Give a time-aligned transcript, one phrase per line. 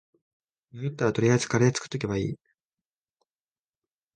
[0.71, 2.35] 迷ったら取りあえずカレー作っとけばいい